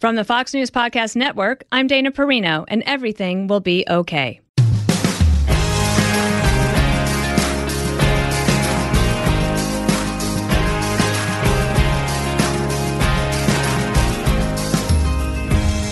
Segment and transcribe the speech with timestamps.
[0.00, 4.40] From the Fox News Podcast Network, I'm Dana Perino, and everything will be okay.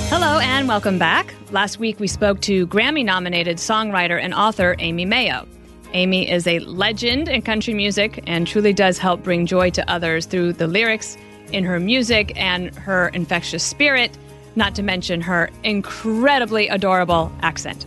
[0.08, 1.34] Hello, and welcome back.
[1.50, 5.46] Last week, we spoke to Grammy nominated songwriter and author Aimee Mayo.
[5.92, 10.24] Amy is a legend in country music and truly does help bring joy to others
[10.24, 11.18] through the lyrics
[11.52, 14.16] in her music and her infectious spirit,
[14.56, 17.86] not to mention her incredibly adorable accent.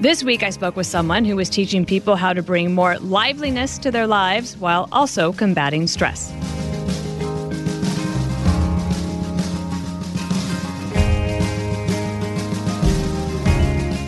[0.00, 3.78] This week, I spoke with someone who was teaching people how to bring more liveliness
[3.78, 6.32] to their lives while also combating stress.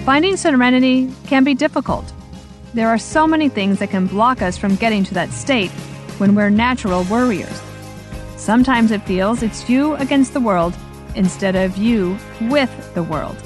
[0.04, 2.12] Finding serenity can be difficult.
[2.74, 5.70] There are so many things that can block us from getting to that state
[6.18, 7.65] when we're natural worriers.
[8.36, 10.74] Sometimes it feels it's you against the world
[11.14, 13.36] instead of you with the world.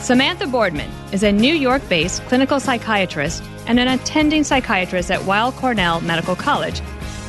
[0.00, 5.52] Samantha Boardman is a New York based clinical psychiatrist and an attending psychiatrist at Weill
[5.52, 6.80] Cornell Medical College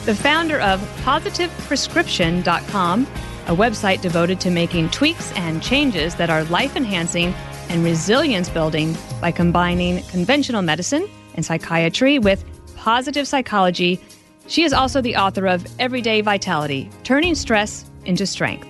[0.05, 3.07] the founder of PositivePrescription.com,
[3.47, 7.35] a website devoted to making tweaks and changes that are life enhancing
[7.69, 12.43] and resilience building by combining conventional medicine and psychiatry with
[12.75, 13.99] positive psychology.
[14.47, 18.67] She is also the author of Everyday Vitality Turning Stress into Strength.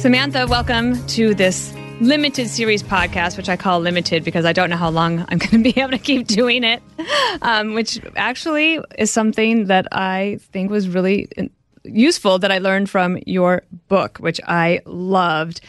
[0.00, 4.76] Samantha, welcome to this limited series podcast, which I call limited because I don't know
[4.76, 6.82] how long I'm going to be able to keep doing it,
[7.42, 11.28] um, which actually is something that I think was really
[11.84, 15.60] useful that I learned from your book, which I loved.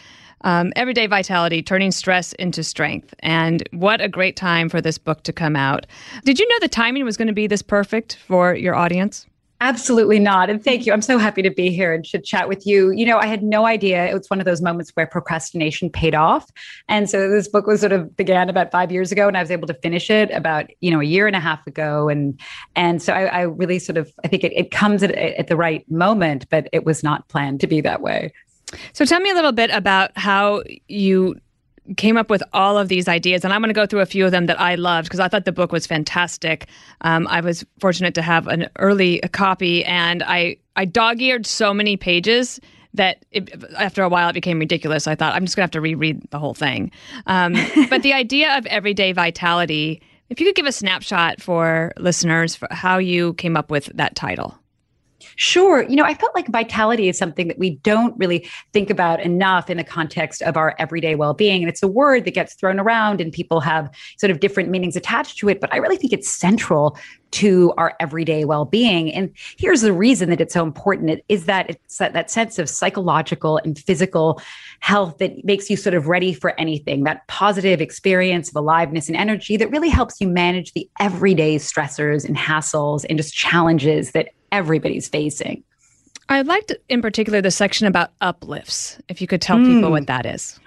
[0.42, 3.16] Um, Everyday Vitality Turning Stress into Strength.
[3.20, 5.88] And what a great time for this book to come out.
[6.26, 9.26] Did you know the timing was going to be this perfect for your audience?
[9.60, 10.52] Absolutely not.
[10.52, 10.94] And thank you.
[10.94, 12.92] I'm so happy to be here and to chat with you.
[12.92, 14.06] You know, I had no idea.
[14.06, 16.48] It was one of those moments where procrastination paid off.
[16.88, 19.50] And so this book was sort of began about five years ago and I was
[19.50, 22.08] able to finish it about, you know, a year and a half ago.
[22.08, 22.40] And
[22.76, 25.56] and so I, I really sort of I think it, it comes at, at the
[25.56, 28.32] right moment, but it was not planned to be that way.
[28.94, 31.36] So tell me a little bit about how you
[31.96, 34.26] came up with all of these ideas, and I'm going to go through a few
[34.26, 36.68] of them that I loved because I thought the book was fantastic.
[37.02, 41.74] Um, I was fortunate to have an early copy, and I I dog eared so
[41.74, 42.60] many pages
[42.94, 45.08] that it, after a while it became ridiculous.
[45.08, 46.92] I thought I'm just going to have to reread the whole thing.
[47.26, 47.56] Um,
[47.90, 52.68] but the idea of everyday vitality, if you could give a snapshot for listeners for
[52.72, 54.58] how you came up with that title.
[55.38, 55.84] Sure.
[55.84, 59.70] You know, I felt like vitality is something that we don't really think about enough
[59.70, 61.62] in the context of our everyday well being.
[61.62, 64.96] And it's a word that gets thrown around and people have sort of different meanings
[64.96, 65.62] attached to it.
[65.62, 66.98] But I really think it's central
[67.32, 71.70] to our everyday well-being and here's the reason that it's so important it is that
[71.70, 74.42] it's that, that sense of psychological and physical
[74.80, 79.18] health that makes you sort of ready for anything that positive experience of aliveness and
[79.18, 84.30] energy that really helps you manage the everyday stressors and hassles and just challenges that
[84.52, 85.64] everybody's facing.
[86.30, 89.00] I liked in particular the section about uplifts.
[89.08, 89.66] If you could tell mm.
[89.66, 89.92] people hmm.
[89.92, 90.60] what that is.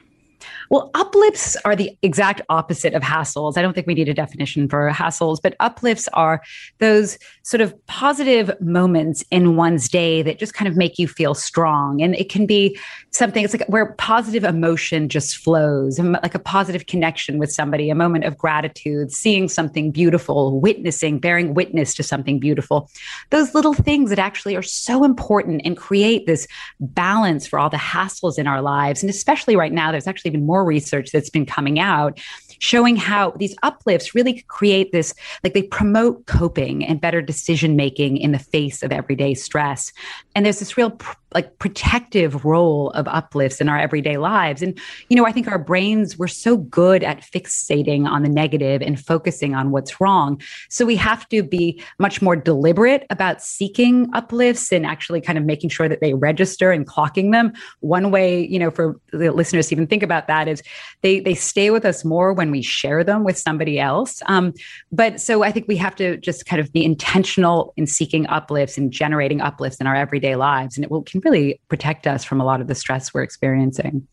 [0.70, 3.56] Well, uplifts are the exact opposite of hassles.
[3.56, 6.40] I don't think we need a definition for hassles, but uplifts are
[6.78, 11.34] those sort of positive moments in one's day that just kind of make you feel
[11.34, 12.00] strong.
[12.00, 12.78] And it can be
[13.12, 17.94] something, it's like where positive emotion just flows, like a positive connection with somebody, a
[17.94, 22.88] moment of gratitude, seeing something beautiful, witnessing, bearing witness to something beautiful.
[23.30, 26.46] Those little things that actually are so important and create this
[26.78, 29.02] balance for all the hassles in our lives.
[29.02, 32.20] And especially right now, there's actually even more research that's been coming out
[32.60, 35.12] showing how these uplifts really create this,
[35.42, 39.92] like they promote coping and better decision making in the face of everyday stress.
[40.34, 44.62] And there's this real pr- like protective role of uplifts in our everyday lives.
[44.62, 44.78] And,
[45.08, 48.98] you know, I think our brains, we're so good at fixating on the negative and
[48.98, 50.40] focusing on what's wrong.
[50.68, 55.44] So we have to be much more deliberate about seeking uplifts and actually kind of
[55.44, 57.52] making sure that they register and clocking them.
[57.80, 60.62] One way, you know, for the listeners to even think about that is
[61.02, 64.22] they they stay with us more when we share them with somebody else.
[64.26, 64.54] Um,
[64.90, 68.78] but so I think we have to just kind of be intentional in seeking uplifts
[68.78, 70.76] and generating uplifts in our everyday lives.
[70.76, 74.06] And it will can really protect us from a lot of the stress we're experiencing.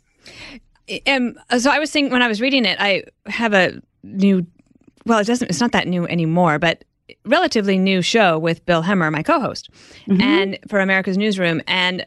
[1.06, 4.46] Um, so I was thinking when I was reading it, I have a new,
[5.06, 6.84] well, it doesn't, it's not that new anymore, but
[7.26, 9.70] relatively new show with Bill Hemmer, my co-host,
[10.08, 10.22] mm-hmm.
[10.22, 12.06] and for America's Newsroom, and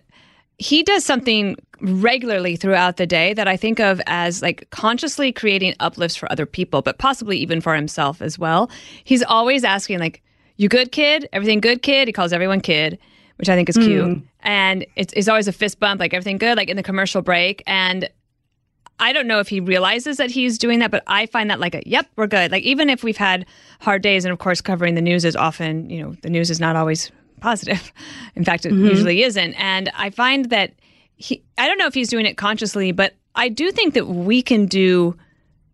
[0.59, 5.75] he does something regularly throughout the day that I think of as like consciously creating
[5.81, 8.71] uplifts for other people, but possibly even for himself as well.
[9.05, 10.23] He's always asking like,
[10.57, 11.29] "You good, kid?
[11.33, 12.99] Everything good, kid?" He calls everyone kid,
[13.37, 14.07] which I think is cute.
[14.07, 14.23] Mm.
[14.43, 17.63] And it's, it's always a fist bump, like everything good, like in the commercial break.
[17.67, 18.09] And
[18.99, 21.75] I don't know if he realizes that he's doing that, but I find that like
[21.75, 22.53] a yep, we're good.
[22.53, 23.47] Like even if we've had
[23.81, 26.61] hard days, and of course covering the news is often, you know, the news is
[26.61, 27.11] not always
[27.41, 27.93] positive.
[28.37, 28.87] In fact, it mm-hmm.
[28.87, 29.55] usually isn't.
[29.55, 30.75] And I find that
[31.21, 34.43] he I don't know if he's doing it consciously, but I do think that we
[34.43, 35.17] can do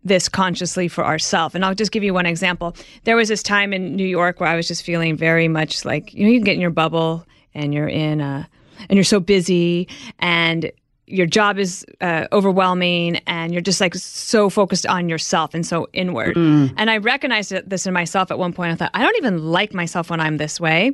[0.03, 1.55] this consciously for ourselves.
[1.55, 2.75] And I'll just give you one example.
[3.05, 6.13] There was this time in New York where I was just feeling very much like,
[6.13, 8.47] you know, you get in your bubble and you're in a
[8.89, 9.87] and you're so busy
[10.19, 10.71] and
[11.07, 15.87] your job is uh, overwhelming and you're just like so focused on yourself and so
[15.93, 16.35] inward.
[16.35, 16.73] Mm.
[16.75, 18.73] And I recognized this in myself at one point.
[18.73, 20.91] I thought, I don't even like myself when I'm this way.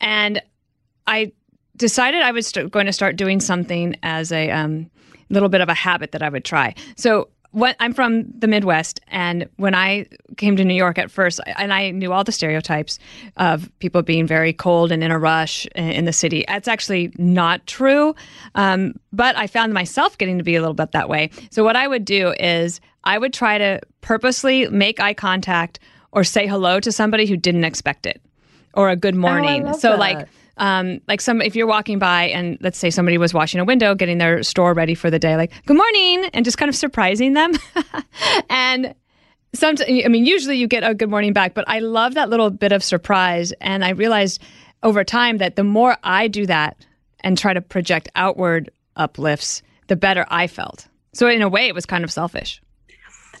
[0.00, 0.42] And
[1.06, 1.32] I
[1.76, 4.90] decided I was st- going to start doing something as a um,
[5.30, 6.74] little bit of a habit that I would try.
[6.96, 10.06] So what I'm from the Midwest, and when I
[10.38, 12.98] came to New York at first, and I knew all the stereotypes
[13.36, 16.44] of people being very cold and in a rush in the city.
[16.48, 18.14] That's actually not true,
[18.54, 21.30] um, but I found myself getting to be a little bit that way.
[21.50, 25.78] So what I would do is I would try to purposely make eye contact
[26.10, 28.22] or say hello to somebody who didn't expect it,
[28.72, 29.68] or a good morning.
[29.68, 29.98] Oh, so that.
[29.98, 30.28] like
[30.58, 33.94] um, like some if you're walking by and let's say somebody was washing a window
[33.94, 37.32] getting their store ready for the day like good morning and just kind of surprising
[37.32, 37.52] them.
[38.48, 38.94] And
[39.54, 42.50] some i mean usually you get a good morning back but i love that little
[42.50, 43.52] bit of surprise.
[43.60, 44.42] And i realized
[44.82, 46.76] over time that the more i do that
[47.20, 50.88] and try to project outward uplifts the better i felt.
[51.12, 52.62] So in a way it was kind of selfish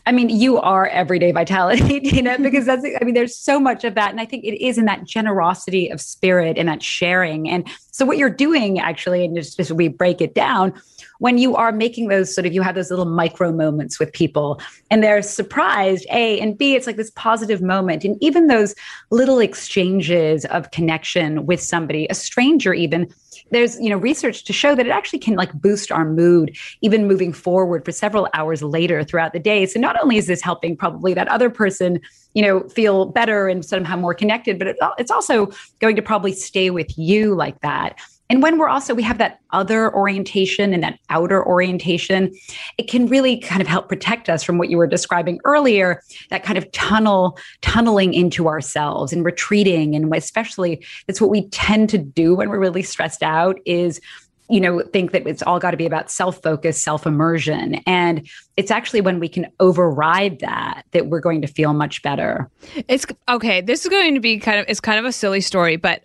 [0.04, 3.94] I mean, you are everyday vitality, Dana, because that's, I mean, there's so much of
[3.94, 4.10] that.
[4.10, 7.48] And I think it is in that generosity of spirit and that sharing.
[7.48, 10.72] And so what you're doing actually, and just as we break it down,
[11.20, 14.60] when you are making those sort of, you have those little micro moments with people
[14.90, 18.04] and they're surprised, A, and B, it's like this positive moment.
[18.04, 18.74] And even those
[19.10, 23.12] little exchanges of connection with somebody, a stranger even,
[23.52, 27.06] there's you know research to show that it actually can like boost our mood even
[27.06, 29.66] moving forward for several hours later throughout the day.
[29.66, 32.00] So not only is this helping probably that other person
[32.34, 35.50] you know feel better and somehow more connected but it's also
[35.80, 37.98] going to probably stay with you like that
[38.32, 42.32] and when we're also, we have that other orientation and that outer orientation,
[42.78, 46.42] it can really kind of help protect us from what you were describing earlier, that
[46.42, 49.94] kind of tunnel, tunneling into ourselves and retreating.
[49.94, 54.00] And especially that's what we tend to do when we're really stressed out is
[54.48, 59.00] you know think that it's all got to be about self-focus self-immersion and it's actually
[59.00, 62.50] when we can override that that we're going to feel much better
[62.88, 65.76] it's okay this is going to be kind of it's kind of a silly story
[65.76, 66.02] but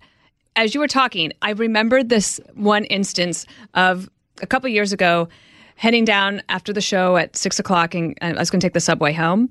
[0.57, 3.45] as you were talking, I remembered this one instance
[3.75, 4.09] of
[4.41, 5.29] a couple years ago
[5.75, 8.81] heading down after the show at six o'clock, and I was going to take the
[8.81, 9.49] subway home.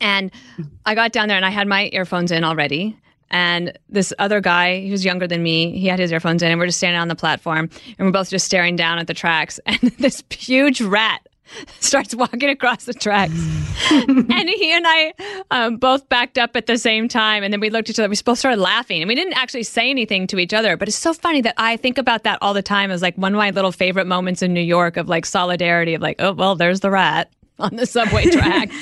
[0.00, 0.30] And
[0.86, 2.96] I got down there and I had my earphones in already.
[3.30, 6.60] And this other guy, he was younger than me, he had his earphones in, and
[6.60, 9.60] we're just standing on the platform and we're both just staring down at the tracks.
[9.66, 11.26] And this huge rat
[11.80, 13.32] starts walking across the tracks.
[13.90, 15.12] and he and I
[15.50, 17.42] um, both backed up at the same time.
[17.42, 18.08] And then we looked at each other.
[18.08, 19.02] We both started laughing.
[19.02, 20.76] And we didn't actually say anything to each other.
[20.76, 23.34] But it's so funny that I think about that all the time as like one
[23.34, 26.56] of my little favorite moments in New York of like solidarity of like, oh, well,
[26.56, 28.74] there's the rat on the subway tracks.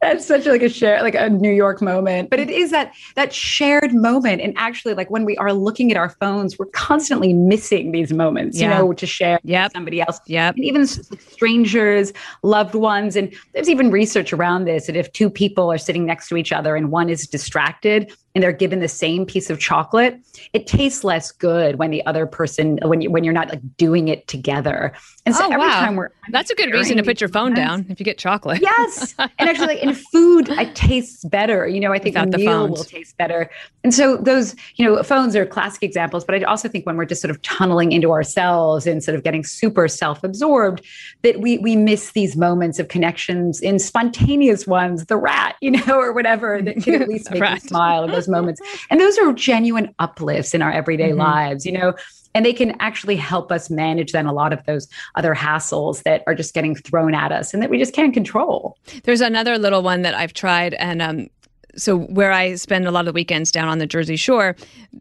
[0.00, 2.30] That's such like a share, like a New York moment.
[2.30, 4.40] But it is that that shared moment.
[4.40, 8.58] And actually, like when we are looking at our phones, we're constantly missing these moments,
[8.58, 8.78] yeah.
[8.78, 9.66] you know, to share yep.
[9.66, 10.18] with somebody else.
[10.26, 10.48] Yeah.
[10.48, 13.14] And even strangers, loved ones.
[13.14, 16.50] And there's even research around this that if two people are sitting next to each
[16.50, 20.20] other and one is distracted, and they're given the same piece of chocolate,
[20.52, 24.08] it tastes less good when the other person when you when you're not like doing
[24.08, 24.92] it together.
[25.26, 25.80] And so oh, every wow.
[25.80, 28.60] time we're that's a good reason to put your phone down if you get chocolate.
[28.60, 31.66] Yes, and actually, like in food, it tastes better.
[31.66, 33.50] You know, I think Without the meal will taste better.
[33.82, 36.24] And so those, you know, phones are classic examples.
[36.24, 39.24] But I also think when we're just sort of tunneling into ourselves and sort of
[39.24, 40.84] getting super self-absorbed,
[41.22, 45.82] that we we miss these moments of connections in spontaneous ones, the rat, you know,
[45.98, 48.60] or whatever that can at least make you smile those moments.
[48.90, 51.20] And those are genuine uplifts in our everyday mm-hmm.
[51.20, 51.66] lives.
[51.66, 51.94] You know
[52.34, 56.22] and they can actually help us manage then a lot of those other hassles that
[56.26, 58.76] are just getting thrown at us and that we just can't control.
[59.04, 61.28] There's another little one that I've tried, and um,
[61.76, 64.56] so where I spend a lot of the weekends down on the Jersey Shore,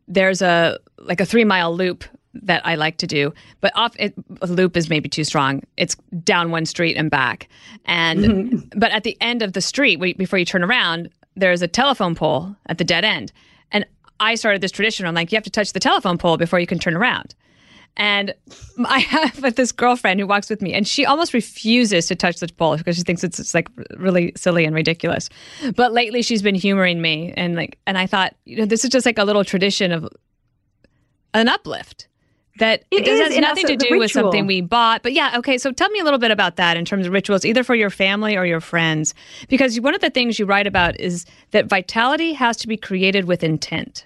[0.07, 4.13] there's a like a three mile loop that I like to do, but off it,
[4.41, 5.63] a loop is maybe too strong.
[5.77, 7.47] It's down one street and back,
[7.85, 8.79] and mm-hmm.
[8.79, 11.09] but at the end of the street, before you turn around,
[11.39, 13.31] there's a telephone pole at the dead end,
[13.71, 13.85] and
[14.19, 15.05] I started this tradition.
[15.05, 17.35] I'm like, you have to touch the telephone pole before you can turn around.
[17.97, 18.33] And
[18.85, 22.47] I have this girlfriend who walks with me, and she almost refuses to touch the
[22.47, 25.29] pole because she thinks it's, it's like really silly and ridiculous.
[25.75, 28.89] But lately, she's been humoring me, and like, and I thought, you know, this is
[28.89, 30.07] just like a little tradition of
[31.33, 32.07] an uplift
[32.59, 35.03] that it, it has nothing to do with something we bought.
[35.03, 35.57] But yeah, okay.
[35.57, 37.89] So tell me a little bit about that in terms of rituals, either for your
[37.89, 39.13] family or your friends,
[39.47, 43.25] because one of the things you write about is that vitality has to be created
[43.25, 44.05] with intent.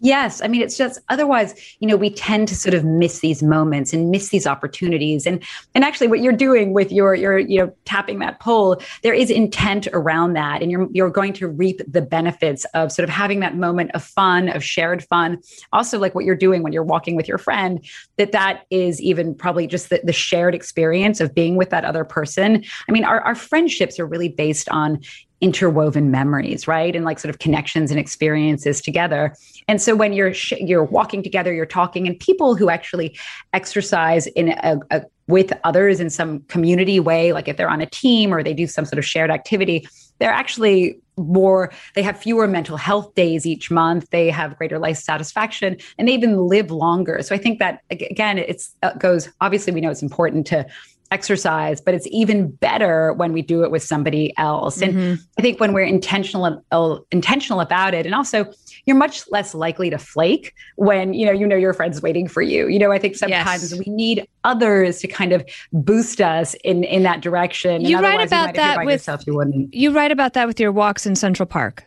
[0.00, 0.40] Yes.
[0.40, 3.92] I mean, it's just otherwise, you know, we tend to sort of miss these moments
[3.92, 5.26] and miss these opportunities.
[5.26, 5.42] And
[5.74, 9.28] and actually what you're doing with your your, you know, tapping that pole, there is
[9.28, 10.62] intent around that.
[10.62, 14.04] And you're you're going to reap the benefits of sort of having that moment of
[14.04, 15.38] fun, of shared fun.
[15.72, 17.84] Also, like what you're doing when you're walking with your friend,
[18.18, 22.04] that that is even probably just the, the shared experience of being with that other
[22.04, 22.62] person.
[22.88, 25.00] I mean, our, our friendships are really based on
[25.40, 26.96] interwoven memories right?
[26.96, 29.34] And like sort of connections and experiences together.
[29.68, 33.16] And so when you're sh- you're walking together you're talking and people who actually
[33.52, 37.86] exercise in a, a with others in some community way like if they're on a
[37.86, 39.86] team or they do some sort of shared activity
[40.18, 44.96] they're actually more they have fewer mental health days each month they have greater life
[44.96, 47.20] satisfaction and they even live longer.
[47.22, 50.66] So i think that again it's it uh, goes obviously we know it's important to
[51.10, 54.82] exercise, but it's even better when we do it with somebody else.
[54.82, 55.22] And mm-hmm.
[55.38, 58.52] I think when we're intentional uh, intentional about it, and also
[58.84, 62.42] you're much less likely to flake when you know you know your friend's waiting for
[62.42, 62.68] you.
[62.68, 63.78] You know, I think sometimes yes.
[63.78, 67.82] we need others to kind of boost us in in that direction.
[67.82, 69.74] You write about that with yourself, you, wouldn't.
[69.74, 71.84] you write about that with your walks in Central Park.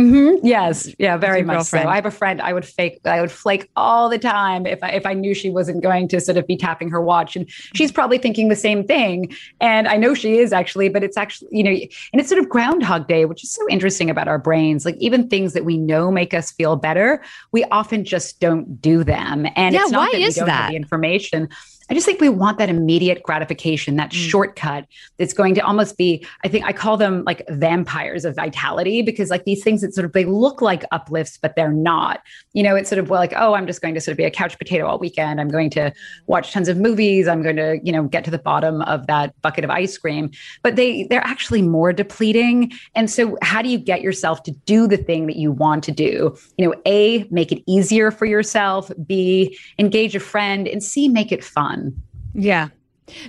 [0.00, 0.46] Mm-hmm.
[0.46, 1.84] Yes, yeah, very much girlfriend.
[1.84, 1.90] so.
[1.90, 2.40] I have a friend.
[2.40, 3.00] I would fake.
[3.04, 6.20] I would flake all the time if I if I knew she wasn't going to
[6.20, 9.30] sort of be tapping her watch, and she's probably thinking the same thing.
[9.60, 12.48] And I know she is actually, but it's actually you know, and it's sort of
[12.48, 14.86] Groundhog Day, which is so interesting about our brains.
[14.86, 17.22] Like even things that we know make us feel better,
[17.52, 19.46] we often just don't do them.
[19.56, 20.62] And yeah, it's not why that we is don't that?
[20.62, 21.50] have the information.
[21.92, 24.14] I just think we want that immediate gratification, that mm.
[24.14, 24.86] shortcut
[25.18, 29.28] that's going to almost be, I think I call them like vampires of vitality because
[29.28, 32.22] like these things that sort of they look like uplifts, but they're not.
[32.54, 34.30] You know, it's sort of like, oh, I'm just going to sort of be a
[34.30, 35.38] couch potato all weekend.
[35.38, 35.92] I'm going to
[36.28, 37.28] watch tons of movies.
[37.28, 40.30] I'm going to, you know, get to the bottom of that bucket of ice cream.
[40.62, 42.72] But they they're actually more depleting.
[42.94, 45.92] And so how do you get yourself to do the thing that you want to
[45.92, 46.34] do?
[46.56, 51.32] You know, A, make it easier for yourself, B, engage a friend, and C, make
[51.32, 52.02] it fun fun.
[52.34, 52.68] Yeah.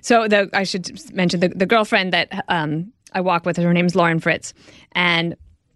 [0.02, 3.58] So the I should mention the, the girlfriend that um, I walk with.
[3.58, 4.54] Her name's Lauren Fritz,
[4.94, 5.36] and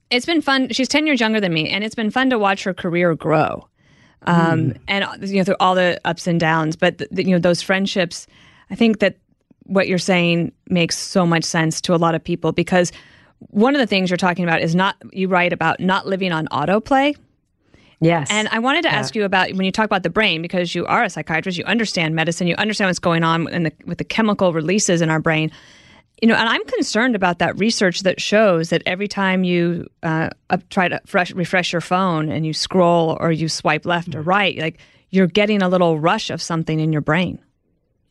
[0.10, 0.70] it's been fun.
[0.70, 3.68] She's ten years younger than me, and it's been fun to watch her career grow.
[4.24, 4.78] Um, mm.
[4.88, 8.28] And you know through all the ups and downs, but the, you know those friendships.
[8.70, 9.18] I think that
[9.64, 12.92] what you're saying makes so much sense to a lot of people because
[13.40, 16.48] one of the things you're talking about is not you write about not living on
[16.48, 17.16] autoplay
[18.00, 18.28] Yes.
[18.30, 18.96] And I wanted to yeah.
[18.96, 21.64] ask you about when you talk about the brain, because you are a psychiatrist, you
[21.66, 25.20] understand medicine, you understand what's going on in the, with the chemical releases in our
[25.20, 25.52] brain.
[26.22, 30.30] You know, and I'm concerned about that research that shows that every time you uh,
[30.70, 34.58] try to fresh, refresh your phone and you scroll or you swipe left or right,
[34.58, 37.40] like you're getting a little rush of something in your brain.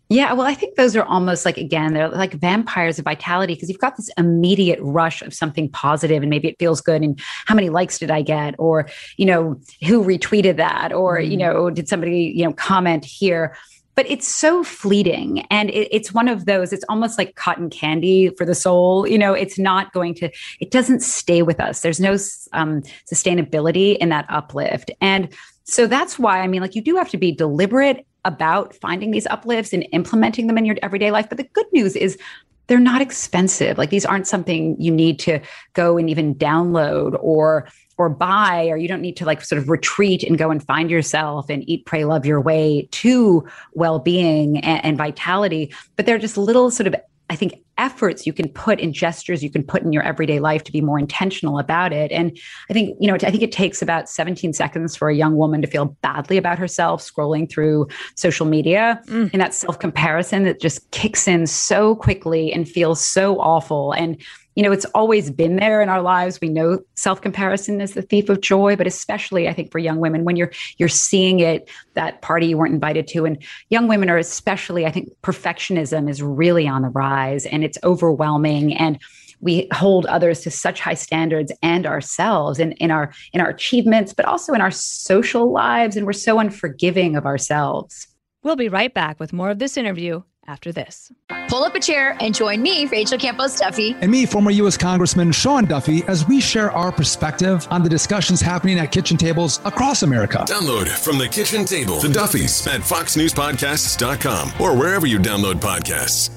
[0.08, 3.68] Yeah, well, I think those are almost like, again, they're like vampires of vitality because
[3.68, 7.02] you've got this immediate rush of something positive and maybe it feels good.
[7.02, 8.54] And how many likes did I get?
[8.58, 10.92] Or, you know, who retweeted that?
[10.92, 11.28] Or, mm.
[11.28, 13.56] you know, did somebody, you know, comment here?
[13.96, 15.40] But it's so fleeting.
[15.50, 19.08] And it, it's one of those, it's almost like cotton candy for the soul.
[19.08, 21.80] You know, it's not going to, it doesn't stay with us.
[21.80, 22.16] There's no
[22.52, 22.82] um,
[23.12, 24.92] sustainability in that uplift.
[25.00, 25.34] And
[25.64, 29.26] so that's why, I mean, like you do have to be deliberate about finding these
[29.28, 31.28] uplifts and implementing them in your everyday life.
[31.28, 32.18] But the good news is
[32.66, 33.78] they're not expensive.
[33.78, 35.40] Like these aren't something you need to
[35.72, 37.68] go and even download or
[37.98, 40.90] or buy, or you don't need to like sort of retreat and go and find
[40.90, 43.42] yourself and eat, pray, love your way to
[43.72, 45.72] well being and, and vitality.
[45.96, 46.94] But they're just little sort of
[47.28, 50.64] I think efforts you can put in gestures you can put in your everyday life
[50.64, 52.10] to be more intentional about it.
[52.12, 52.38] And
[52.70, 55.60] I think, you know, I think it takes about 17 seconds for a young woman
[55.60, 59.28] to feel badly about herself scrolling through social media mm.
[59.32, 63.92] and that self comparison that just kicks in so quickly and feels so awful.
[63.92, 64.22] And
[64.56, 66.40] you know, it's always been there in our lives.
[66.40, 70.24] We know self-comparison is the thief of joy, but especially I think for young women,
[70.24, 73.26] when you're you're seeing it, that party you weren't invited to.
[73.26, 77.78] And young women are especially, I think perfectionism is really on the rise and it's
[77.84, 78.74] overwhelming.
[78.74, 78.98] And
[79.40, 84.14] we hold others to such high standards and ourselves in, in our in our achievements,
[84.14, 85.96] but also in our social lives.
[85.96, 88.08] And we're so unforgiving of ourselves.
[88.42, 91.12] We'll be right back with more of this interview after this.
[91.48, 93.94] Pull up a chair and join me, Rachel Campos Duffy.
[94.00, 94.76] And me, former U.S.
[94.76, 99.60] Congressman Sean Duffy, as we share our perspective on the discussions happening at kitchen tables
[99.64, 100.44] across America.
[100.48, 106.30] Download from the kitchen table the Duffys at foxnewspodcasts.com or wherever you download podcasts.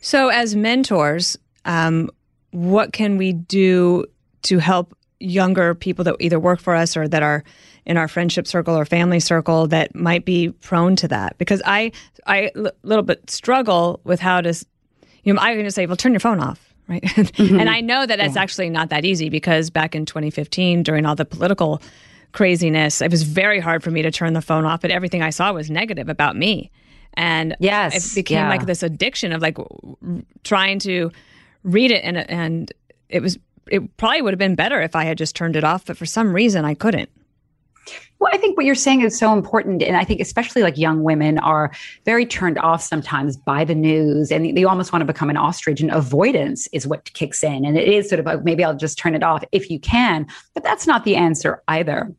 [0.00, 2.10] So, as mentors, um,
[2.52, 4.06] what can we do
[4.42, 7.44] to help younger people that either work for us or that are
[7.86, 11.92] in our friendship circle or family circle that might be prone to that because i
[12.26, 14.54] i a little bit struggle with how to
[15.22, 17.60] you know i'm going to say well turn your phone off right mm-hmm.
[17.60, 18.42] and i know that that's yeah.
[18.42, 21.82] actually not that easy because back in 2015 during all the political
[22.32, 25.30] craziness it was very hard for me to turn the phone off but everything i
[25.30, 26.70] saw was negative about me
[27.14, 28.48] and yes it became yeah.
[28.48, 29.58] like this addiction of like
[30.44, 31.10] trying to
[31.62, 32.72] read it and and
[33.08, 33.38] it was
[33.70, 36.06] it probably would have been better if I had just turned it off, but for
[36.06, 37.10] some reason I couldn't.
[38.18, 39.82] Well, I think what you're saying is so important.
[39.82, 41.72] And I think especially like young women are
[42.04, 45.80] very turned off sometimes by the news and they almost want to become an ostrich
[45.80, 47.64] and avoidance is what kicks in.
[47.64, 50.26] And it is sort of like, maybe I'll just turn it off if you can,
[50.52, 52.14] but that's not the answer either.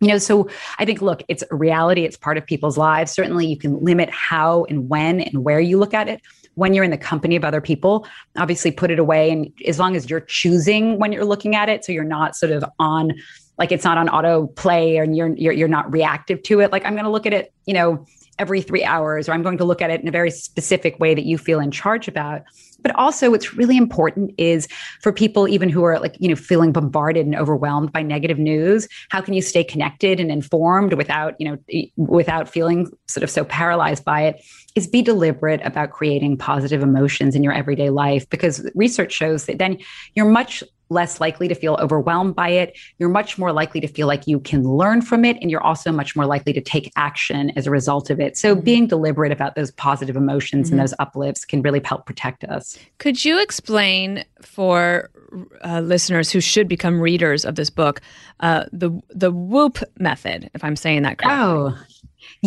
[0.00, 2.04] You know, so I think, look, it's a reality.
[2.04, 3.12] It's part of people's lives.
[3.12, 6.20] Certainly, you can limit how and when and where you look at it
[6.56, 9.30] when you're in the company of other people, obviously put it away.
[9.30, 12.50] And as long as you're choosing when you're looking at it, so you're not sort
[12.50, 13.12] of on
[13.58, 16.72] like it's not on auto play and you're you're, you're not reactive to it.
[16.72, 18.04] Like I'm going to look at it, you know,
[18.38, 21.14] every three hours, or I'm going to look at it in a very specific way
[21.14, 22.42] that you feel in charge about.
[22.82, 24.68] But also, what's really important is
[25.00, 28.86] for people, even who are like, you know, feeling bombarded and overwhelmed by negative news,
[29.08, 33.44] how can you stay connected and informed without, you know, without feeling sort of so
[33.44, 34.44] paralyzed by it?
[34.74, 39.58] Is be deliberate about creating positive emotions in your everyday life because research shows that
[39.58, 39.78] then
[40.14, 42.76] you're much less likely to feel overwhelmed by it.
[42.98, 45.36] You're much more likely to feel like you can learn from it.
[45.40, 48.36] And you're also much more likely to take action as a result of it.
[48.36, 48.64] So, mm-hmm.
[48.64, 50.74] being deliberate about those positive emotions mm-hmm.
[50.74, 52.78] and those uplifts can really help protect us.
[52.98, 55.10] Could you explain for
[55.64, 58.00] uh, listeners who should become readers of this book
[58.40, 61.42] uh, the, the WOOP method, if I'm saying that correctly?
[61.42, 61.78] Oh,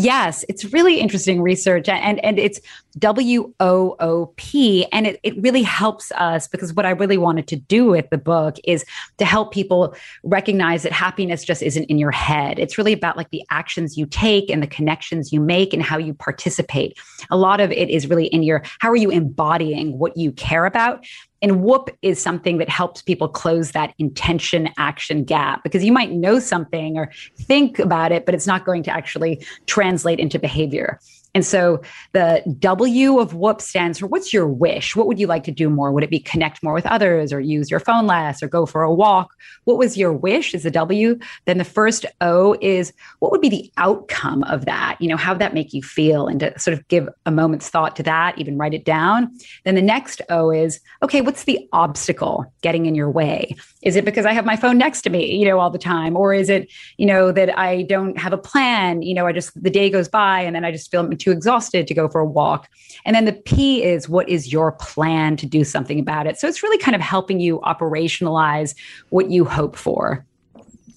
[0.01, 2.61] Yes, it's really interesting research and, and it's
[2.99, 4.85] W O O P.
[4.93, 8.17] And it, it really helps us because what I really wanted to do with the
[8.17, 8.85] book is
[9.17, 12.59] to help people recognize that happiness just isn't in your head.
[12.59, 15.97] It's really about like the actions you take and the connections you make and how
[15.97, 16.97] you participate.
[17.29, 20.65] A lot of it is really in your how are you embodying what you care
[20.65, 21.05] about?
[21.41, 26.11] And WOOP is something that helps people close that intention action gap because you might
[26.11, 30.99] know something or think about it, but it's not going to actually translate into behavior.
[31.33, 31.81] And so
[32.13, 34.95] the W of WOOP stands for what's your wish?
[34.95, 35.91] What would you like to do more?
[35.91, 38.81] Would it be connect more with others or use your phone less or go for
[38.81, 39.33] a walk?
[39.65, 41.19] What was your wish is the W.
[41.45, 44.97] Then the first O is what would be the outcome of that?
[44.99, 46.27] You know, how would that make you feel?
[46.27, 49.31] And to sort of give a moment's thought to that, even write it down.
[49.65, 53.55] Then the next O is okay, what's the obstacle getting in your way?
[53.83, 56.17] Is it because I have my phone next to me, you know, all the time?
[56.17, 59.01] Or is it, you know, that I don't have a plan?
[59.01, 61.87] You know, I just, the day goes by and then I just feel too exhausted
[61.87, 62.69] to go for a walk.
[63.05, 66.37] And then the P is what is your plan to do something about it?
[66.37, 68.75] So it's really kind of helping you operationalize
[69.09, 70.25] what you hope for.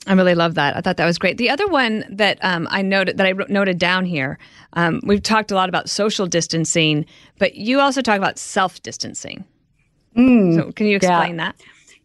[0.07, 0.77] I really love that.
[0.77, 1.39] I thought that was great.
[1.39, 4.39] The other one that um, I noted that I noted down here,
[4.73, 7.07] um, we've talked a lot about social distancing,
[7.39, 9.45] but you also talk about self distancing.
[10.17, 11.53] Mm, so can you explain yeah.
[11.53, 11.57] that?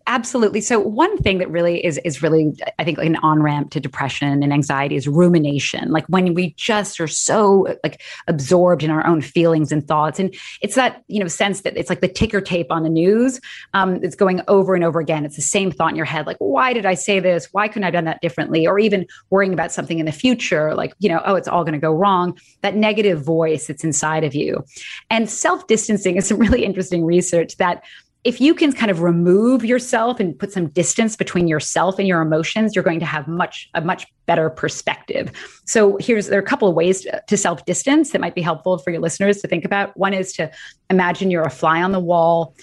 [0.09, 0.61] Absolutely.
[0.61, 3.81] So one thing that really is is really I think like an on ramp to
[3.81, 5.91] depression and anxiety is rumination.
[5.91, 10.33] Like when we just are so like absorbed in our own feelings and thoughts, and
[10.61, 13.41] it's that you know sense that it's like the ticker tape on the news.
[13.73, 15.25] Um, it's going over and over again.
[15.25, 16.25] It's the same thought in your head.
[16.25, 17.49] Like why did I say this?
[17.51, 18.65] Why couldn't I have done that differently?
[18.65, 20.73] Or even worrying about something in the future.
[20.73, 22.39] Like you know oh it's all going to go wrong.
[22.61, 24.63] That negative voice that's inside of you,
[25.09, 27.83] and self distancing is some really interesting research that
[28.23, 32.21] if you can kind of remove yourself and put some distance between yourself and your
[32.21, 35.31] emotions, you're going to have much a much better perspective.
[35.65, 38.77] So here's there are a couple of ways to, self distance that might be helpful
[38.79, 39.95] for your listeners to think about.
[39.95, 40.51] One is to
[40.89, 42.55] imagine you're a fly on the wall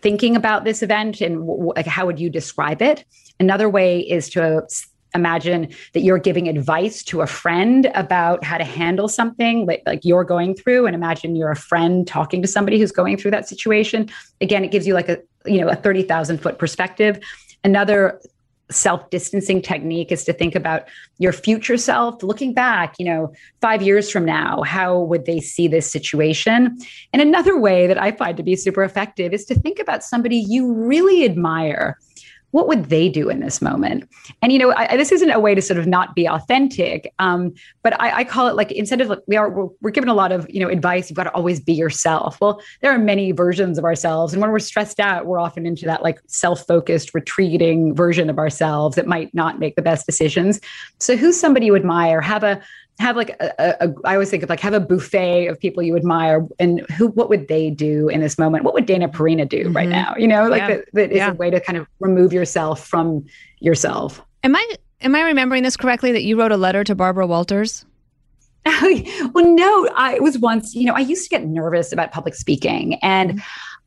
[0.00, 3.04] thinking about this event and w- like how would you describe it.
[3.38, 4.66] Another way is to
[5.14, 10.04] imagine that you're giving advice to a friend about how to handle something like, like
[10.04, 13.48] you're going through and imagine you're a friend talking to somebody who's going through that
[13.48, 14.08] situation.
[14.40, 17.18] Again it gives you like a you know a 30,000 foot perspective.
[17.64, 18.20] Another
[18.70, 20.88] self distancing technique is to think about
[21.18, 25.68] your future self looking back you know 5 years from now how would they see
[25.68, 26.76] this situation?
[27.12, 30.36] And another way that i find to be super effective is to think about somebody
[30.36, 31.96] you really admire
[32.56, 34.08] what would they do in this moment?
[34.40, 37.52] And you know, I, this isn't a way to sort of not be authentic, um,
[37.82, 40.14] but I, I, call it like instead of like we are we're, we're given a
[40.14, 41.10] lot of you know advice.
[41.10, 42.40] You've got to always be yourself.
[42.40, 45.84] Well, there are many versions of ourselves, and when we're stressed out, we're often into
[45.84, 50.58] that like self-focused, retreating version of ourselves that might not make the best decisions.
[50.98, 52.22] So, who's somebody you admire?
[52.22, 52.62] Have a
[52.98, 55.96] have like a, a, I always think of like have a buffet of people you
[55.96, 58.64] admire and who what would they do in this moment?
[58.64, 59.76] What would Dana Perino do mm-hmm.
[59.76, 60.14] right now?
[60.16, 60.68] You know, like yeah.
[60.68, 61.30] that, that is yeah.
[61.30, 63.24] a way to kind of remove yourself from
[63.60, 64.22] yourself.
[64.44, 67.84] Am I am I remembering this correctly that you wrote a letter to Barbara Walters?
[69.32, 72.94] well, no, I was once, you know, I used to get nervous about public speaking
[72.96, 73.40] and mm-hmm.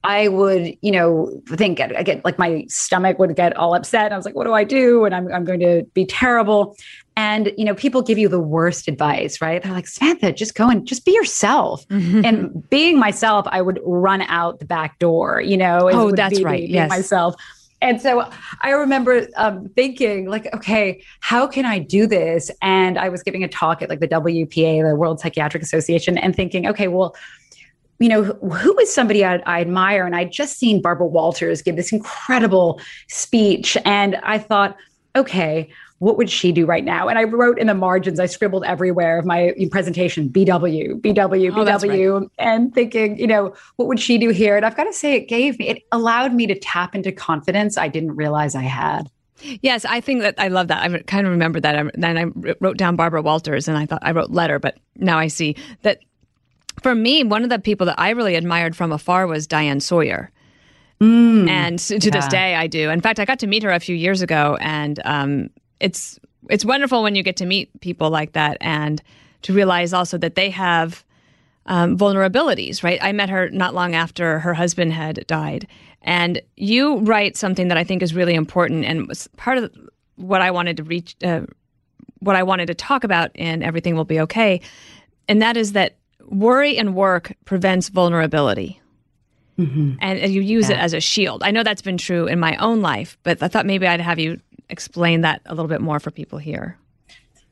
[0.04, 4.14] I would, you know, think I get like my stomach would get all upset.
[4.14, 5.04] I was like, what do I do?
[5.04, 6.78] And I'm, I'm going to be terrible.
[7.16, 9.62] And, you know, people give you the worst advice, right?
[9.62, 11.86] They're like, Samantha, just go and just be yourself.
[11.90, 12.24] Mm-hmm.
[12.24, 15.90] And being myself, I would run out the back door, you know?
[15.92, 16.68] Oh, that's right.
[16.68, 16.90] Yes.
[16.90, 17.36] Myself.
[17.82, 18.30] And so
[18.62, 22.52] I remember um, thinking, like, okay, how can I do this?
[22.62, 26.36] And I was giving a talk at like the WPA, the World Psychiatric Association, and
[26.36, 27.16] thinking, okay, well,
[28.00, 30.06] you know, who is somebody I, I, admire?
[30.06, 33.78] And I'd just seen Barbara Walters give this incredible speech.
[33.86, 34.78] And I thought,
[35.16, 37.08] okay, what would she do right now?
[37.08, 41.66] And I wrote in the margins, I scribbled everywhere of my presentation, BW, BW, oh,
[41.66, 42.30] BW, right.
[42.40, 44.56] and thinking, you know, what would she do here?
[44.56, 47.78] And I've got to say, it gave me, it allowed me to tap into confidence
[47.78, 49.10] I didn't realize I had.
[49.62, 50.84] Yes, I think that I love that.
[50.84, 51.92] I kind of remember that.
[51.96, 55.28] then I wrote down Barbara Walters and I thought I wrote letter, but now I
[55.28, 56.00] see that
[56.82, 60.32] for me, one of the people that I really admired from afar was Diane Sawyer.
[61.02, 62.10] Mm, and to yeah.
[62.10, 62.90] this day, I do.
[62.90, 66.66] In fact, I got to meet her a few years ago, and um, it's it's
[66.66, 69.02] wonderful when you get to meet people like that, and
[69.44, 71.04] to realize also that they have
[71.66, 72.84] um, vulnerabilities.
[72.84, 73.00] Right?
[73.02, 75.68] I met her not long after her husband had died,
[76.02, 79.72] and you write something that I think is really important, and was part of
[80.16, 81.42] what I wanted to reach, uh,
[82.20, 84.62] what I wanted to talk about in Everything Will Be Okay,
[85.28, 85.96] and that is that
[86.30, 88.80] worry and work prevents vulnerability.
[89.58, 89.96] Mm-hmm.
[90.00, 90.78] And, and, you use yeah.
[90.78, 91.44] it as a shield.
[91.44, 94.18] I know that's been true in my own life, but I thought maybe I'd have
[94.18, 94.40] you
[94.70, 96.78] explain that a little bit more for people here.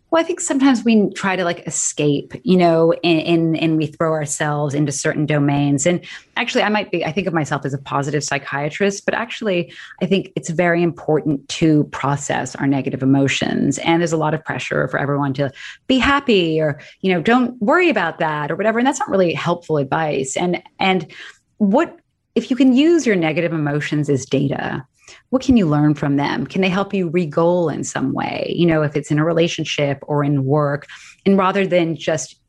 [0.10, 4.14] Well, I think sometimes we try to like escape, you know, and, and we throw
[4.14, 5.86] ourselves into certain domains.
[5.86, 6.00] And
[6.38, 10.06] actually, I might be, I think of myself as a positive psychiatrist, but actually, I
[10.06, 13.80] think it's very important to process our negative emotions.
[13.80, 15.52] And there's a lot of pressure for everyone to
[15.88, 18.80] be happy or, you know, don't worry about that or whatever.
[18.80, 20.38] And that's not really helpful advice.
[20.38, 21.12] And, and
[21.58, 22.00] what,
[22.34, 24.86] if you can use your negative emotions as data,
[25.30, 26.46] what can you learn from them?
[26.46, 28.54] Can they help you re-goal in some way?
[28.56, 30.88] You know, if it's in a relationship or in work,
[31.26, 32.40] and rather than just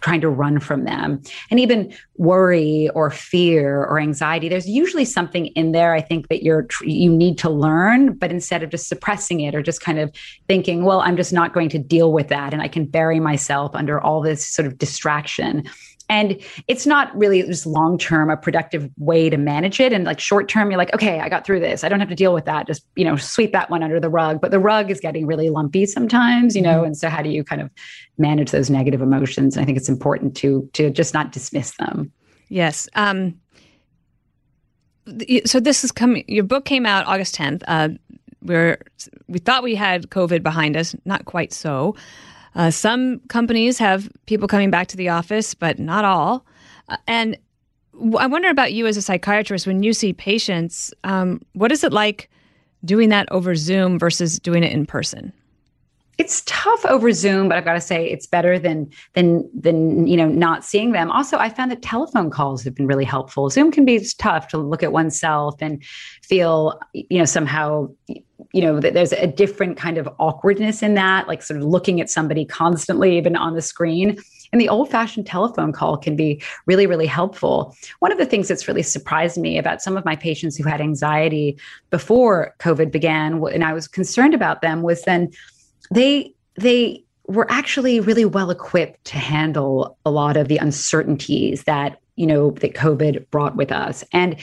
[0.00, 5.46] trying to run from them and even worry or fear or anxiety there's usually something
[5.48, 9.40] in there i think that you're you need to learn but instead of just suppressing
[9.40, 10.10] it or just kind of
[10.48, 13.74] thinking well i'm just not going to deal with that and i can bury myself
[13.74, 15.64] under all this sort of distraction
[16.10, 19.92] and it's not really just long term a productive way to manage it.
[19.92, 21.84] And like short term, you're like, okay, I got through this.
[21.84, 22.66] I don't have to deal with that.
[22.66, 24.40] Just, you know, sweep that one under the rug.
[24.40, 26.78] But the rug is getting really lumpy sometimes, you know.
[26.78, 26.86] Mm-hmm.
[26.86, 27.70] And so how do you kind of
[28.18, 29.56] manage those negative emotions?
[29.56, 32.10] And I think it's important to to just not dismiss them.
[32.48, 32.88] Yes.
[32.96, 33.38] Um
[35.44, 37.62] so this is coming your book came out August 10th.
[37.68, 37.90] Uh
[38.42, 38.78] we're
[39.28, 41.94] we thought we had COVID behind us, not quite so.
[42.54, 46.44] Uh, some companies have people coming back to the office, but not all.
[46.88, 47.38] Uh, and
[47.94, 51.84] w- I wonder about you as a psychiatrist when you see patients, um, what is
[51.84, 52.30] it like
[52.84, 55.32] doing that over Zoom versus doing it in person?
[56.20, 60.18] it's tough over Zoom, but I've got to say it's better than than than you
[60.18, 61.10] know not seeing them.
[61.10, 63.48] Also, I found that telephone calls have been really helpful.
[63.48, 65.82] Zoom can be tough to look at oneself and
[66.22, 67.88] feel you know somehow
[68.52, 72.00] you know that there's a different kind of awkwardness in that, like sort of looking
[72.00, 74.18] at somebody constantly, even on the screen.
[74.52, 77.74] and the old fashioned telephone call can be really, really helpful.
[78.00, 80.80] One of the things that's really surprised me about some of my patients who had
[80.80, 81.56] anxiety
[81.90, 85.30] before COVID began, and I was concerned about them, was then
[85.90, 92.00] they, they, were actually really well equipped to handle a lot of the uncertainties that
[92.16, 94.36] you know that covid brought with us and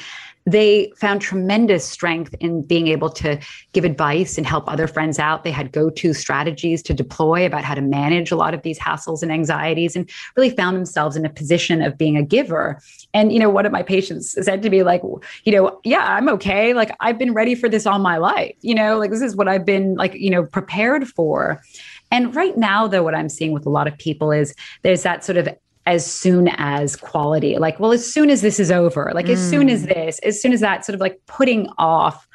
[0.47, 3.37] they found tremendous strength in being able to
[3.73, 5.43] give advice and help other friends out.
[5.43, 8.79] They had go to strategies to deploy about how to manage a lot of these
[8.79, 12.81] hassles and anxieties and really found themselves in a position of being a giver.
[13.13, 15.01] And, you know, one of my patients said to me, like,
[15.43, 16.73] you know, yeah, I'm okay.
[16.73, 18.55] Like, I've been ready for this all my life.
[18.61, 21.61] You know, like, this is what I've been, like, you know, prepared for.
[22.09, 25.25] And right now, though, what I'm seeing with a lot of people is there's that
[25.25, 25.49] sort of
[25.87, 27.57] as soon as quality.
[27.57, 29.33] Like, well, as soon as this is over, like, mm.
[29.33, 29.93] as soon as mm.
[29.93, 32.27] this, as soon as that, sort of like putting off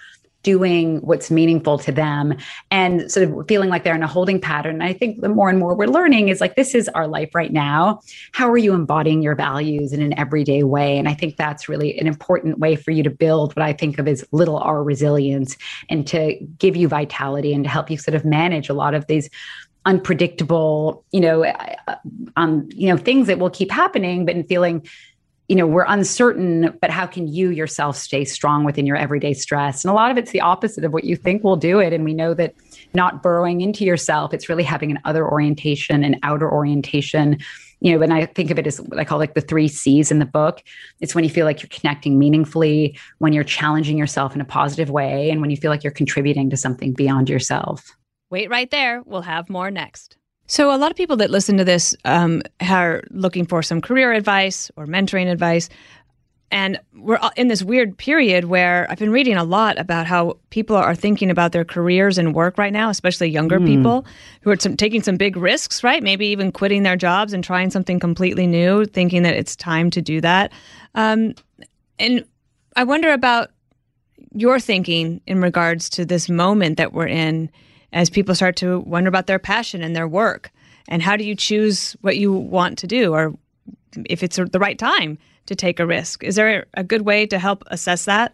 [0.43, 2.35] doing what's meaningful to them
[2.71, 4.75] and sort of feeling like they're in a holding pattern.
[4.75, 7.33] And I think the more and more we're learning is like, this is our life
[7.35, 8.01] right now.
[8.33, 10.99] How are you embodying your values in an everyday way?
[10.99, 13.99] And I think that's really an important way for you to build what I think
[13.99, 15.57] of as little r resilience
[15.89, 19.07] and to give you vitality and to help you sort of manage a lot of
[19.07, 19.31] these
[19.85, 21.45] unpredictable, you know,
[22.37, 24.87] um, you know, things that will keep happening, but in feeling,
[25.49, 29.85] you know, we're uncertain, but how can you yourself stay strong within your everyday stress?
[29.85, 31.93] And a lot of it's the opposite of what you think will do it.
[31.93, 32.55] And we know that
[32.95, 37.39] not burrowing into yourself, it's really having an other orientation, an outer orientation.
[37.81, 40.13] You know, when I think of it as what I call like the three C's
[40.13, 40.63] in the book,
[41.01, 44.89] it's when you feel like you're connecting meaningfully, when you're challenging yourself in a positive
[44.91, 47.91] way, and when you feel like you're contributing to something beyond yourself.
[48.33, 49.03] Wait right there.
[49.03, 50.17] We'll have more next.
[50.47, 54.15] So, a lot of people that listen to this um, are looking for some career
[54.15, 55.69] advice or mentoring advice.
[56.51, 60.77] And we're in this weird period where I've been reading a lot about how people
[60.77, 63.67] are thinking about their careers and work right now, especially younger mm.
[63.67, 64.07] people
[64.41, 66.03] who are some, taking some big risks, right?
[66.03, 70.01] Maybe even quitting their jobs and trying something completely new, thinking that it's time to
[70.01, 70.53] do that.
[70.95, 71.35] Um,
[71.99, 72.25] and
[72.77, 73.51] I wonder about
[74.33, 77.51] your thinking in regards to this moment that we're in
[77.93, 80.51] as people start to wonder about their passion and their work.
[80.89, 83.35] And how do you choose what you want to do or
[84.07, 86.25] if it's the right time to take a risk?
[86.25, 88.33] Is there a good way to help assess that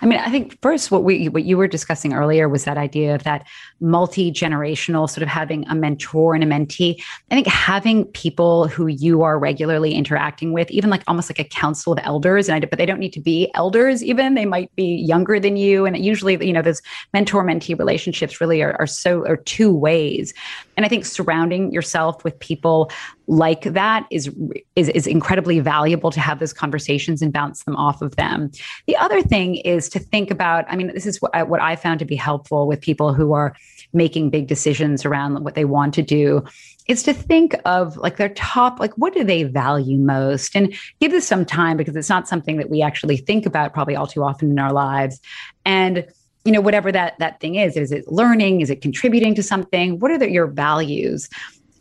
[0.00, 3.14] I mean, I think first what we what you were discussing earlier was that idea
[3.14, 3.46] of that
[3.80, 7.02] multi-generational sort of having a mentor and a mentee.
[7.30, 11.44] I think having people who you are regularly interacting with, even like almost like a
[11.44, 14.34] council of elders, and I, but they don't need to be elders even.
[14.34, 15.86] They might be younger than you.
[15.86, 20.34] And usually, you know, those mentor-mentee relationships really are, are so are two ways.
[20.80, 22.90] And I think surrounding yourself with people
[23.26, 24.34] like that is,
[24.76, 28.50] is is incredibly valuable to have those conversations and bounce them off of them.
[28.86, 30.64] The other thing is to think about.
[30.68, 33.34] I mean, this is what I, what I found to be helpful with people who
[33.34, 33.54] are
[33.92, 36.44] making big decisions around what they want to do
[36.88, 41.10] is to think of like their top like what do they value most and give
[41.10, 44.24] this some time because it's not something that we actually think about probably all too
[44.24, 45.20] often in our lives
[45.66, 46.06] and
[46.44, 49.98] you know whatever that that thing is is it learning is it contributing to something
[49.98, 51.28] what are the, your values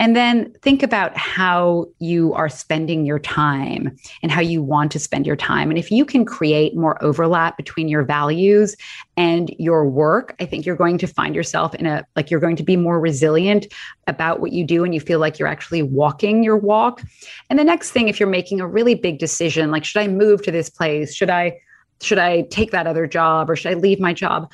[0.01, 4.99] and then think about how you are spending your time and how you want to
[4.99, 5.69] spend your time.
[5.69, 8.77] And if you can create more overlap between your values
[9.17, 12.55] and your work, I think you're going to find yourself in a like you're going
[12.55, 13.67] to be more resilient
[14.07, 17.03] about what you do and you feel like you're actually walking your walk.
[17.49, 20.41] And the next thing, if you're making a really big decision, like, should I move
[20.43, 21.13] to this place?
[21.13, 21.59] Should I?
[22.01, 24.51] Should I take that other job or should I leave my job?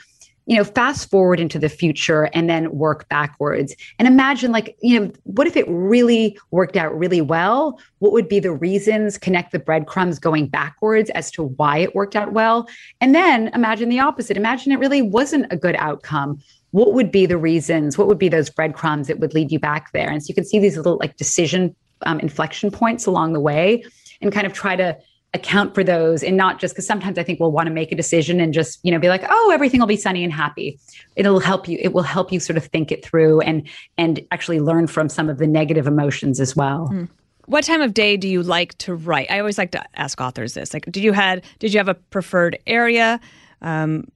[0.47, 4.99] you know, fast forward into the future and then work backwards and imagine like, you
[4.99, 7.79] know, what if it really worked out really well?
[7.99, 9.17] What would be the reasons?
[9.17, 12.67] Connect the breadcrumbs going backwards as to why it worked out well.
[13.01, 14.38] And then imagine the opposite.
[14.38, 16.39] Imagine it really wasn't a good outcome.
[16.71, 17.97] What would be the reasons?
[17.97, 20.10] What would be those breadcrumbs that would lead you back there?
[20.10, 23.84] And so you can see these little like decision um, inflection points along the way
[24.21, 24.95] and kind of try to
[25.36, 27.95] account for those and not just because sometimes I think we'll want to make a
[27.95, 30.80] decision and just, you know, be like, oh, everything will be sunny and happy.
[31.15, 33.67] It'll help you, it will help you sort of think it through and
[33.98, 36.89] and actually learn from some of the negative emotions as well.
[36.91, 37.10] Mm.
[37.45, 39.30] What time of day do you like to write?
[39.30, 40.74] I always like to ask authors this.
[40.74, 43.19] Like, did you had did you have a preferred area?
[43.62, 44.08] Um,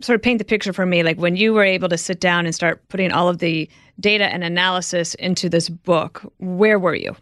[0.00, 1.02] sort of paint the picture for me.
[1.02, 3.68] Like when you were able to sit down and start putting all of the
[4.00, 7.14] data and analysis into this book, where were you?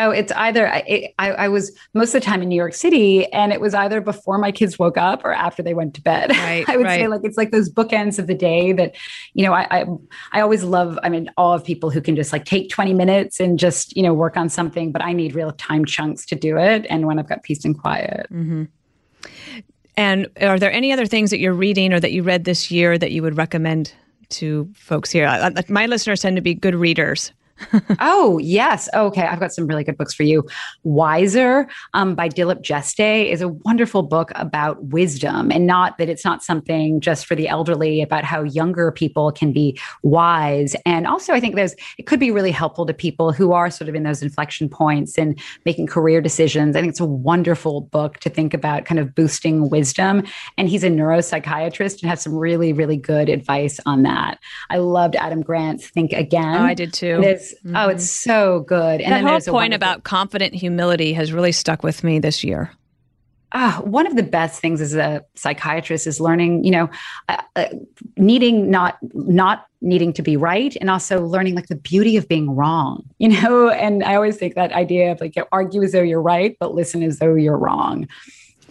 [0.00, 3.30] Oh, it's either I, I, I, was most of the time in New York City,
[3.34, 6.32] and it was either before my kids woke up or after they went to bed.
[6.40, 7.00] Right, I would right.
[7.00, 8.96] say like it's like those bookends of the day that,
[9.34, 9.84] you know, I, I
[10.32, 10.98] I always love.
[11.02, 14.02] I mean, all of people who can just like take twenty minutes and just you
[14.02, 17.18] know work on something, but I need real time chunks to do it, and when
[17.18, 18.26] I've got peace and quiet.
[18.32, 18.64] Mm-hmm.
[19.96, 22.96] And are there any other things that you're reading or that you read this year
[22.96, 23.92] that you would recommend
[24.30, 25.26] to folks here?
[25.26, 27.32] I, my listeners tend to be good readers.
[28.00, 28.88] oh, yes.
[28.94, 29.22] Okay.
[29.22, 30.46] I've got some really good books for you.
[30.82, 36.24] Wiser um, by Dilip Jeste is a wonderful book about wisdom and not that it's
[36.24, 40.74] not something just for the elderly about how younger people can be wise.
[40.86, 43.88] And also, I think there's, it could be really helpful to people who are sort
[43.88, 46.76] of in those inflection points and making career decisions.
[46.76, 50.22] I think it's a wonderful book to think about kind of boosting wisdom.
[50.56, 54.38] And he's a neuropsychiatrist and has some really, really good advice on that.
[54.70, 56.56] I loved Adam Grant's Think Again.
[56.56, 57.20] Oh, I did too.
[57.64, 57.76] Mm-hmm.
[57.76, 59.00] Oh, it's so good.
[59.00, 62.72] And that whole point about confident humility has really stuck with me this year.
[63.52, 66.88] Ah, one of the best things as a psychiatrist is learning, you know,
[67.28, 67.66] uh, uh,
[68.16, 72.54] needing not not needing to be right, and also learning like the beauty of being
[72.54, 73.04] wrong.
[73.18, 76.56] You know, and I always think that idea of like argue as though you're right,
[76.58, 78.08] but listen as though you're wrong.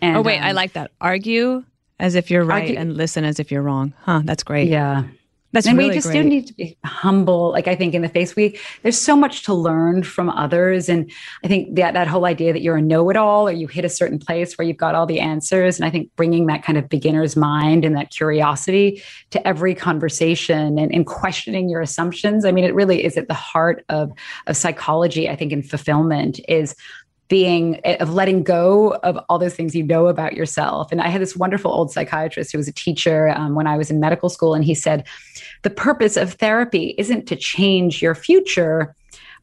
[0.01, 0.91] And, oh wait, um, I like that.
[1.01, 1.63] Argue
[1.99, 3.93] as if you're right, argue, and listen as if you're wrong.
[4.01, 4.21] Huh?
[4.23, 4.69] That's great.
[4.69, 5.03] Yeah,
[5.51, 6.21] that's and really we just great.
[6.21, 7.51] do need to be humble.
[7.51, 11.11] Like I think in the face, we there's so much to learn from others, and
[11.43, 14.19] I think that that whole idea that you're a know-it-all or you hit a certain
[14.19, 17.35] place where you've got all the answers, and I think bringing that kind of beginner's
[17.35, 22.45] mind and that curiosity to every conversation and, and questioning your assumptions.
[22.45, 24.11] I mean, it really is at the heart of
[24.47, 25.29] of psychology.
[25.29, 26.75] I think in fulfillment is
[27.29, 30.91] being of letting go of all those things you know about yourself.
[30.91, 33.91] And I had this wonderful old psychiatrist who was a teacher um, when I was
[33.91, 35.07] in medical school, and he said,
[35.61, 38.95] The purpose of therapy isn't to change your future,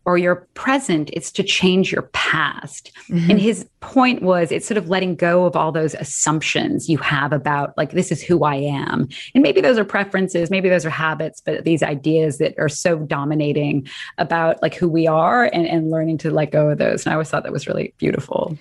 [0.07, 2.93] or your present, it's to change your past.
[3.11, 3.31] Mm-hmm.
[3.33, 7.33] And his point was it's sort of letting go of all those assumptions you have
[7.33, 9.09] about, like, this is who I am.
[9.35, 13.01] And maybe those are preferences, maybe those are habits, but these ideas that are so
[13.01, 13.89] dominating
[14.19, 17.05] about, like, who we are and, and learning to let go of those.
[17.05, 18.57] And I always thought that was really beautiful.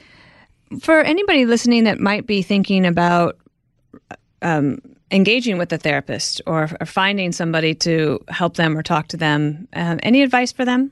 [0.82, 3.38] For anybody listening that might be thinking about,
[4.42, 4.80] um,
[5.12, 9.68] engaging with a therapist or, or, finding somebody to help them or talk to them,
[9.74, 10.92] um, any advice for them?